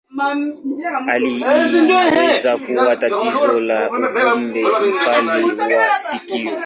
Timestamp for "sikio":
5.95-6.57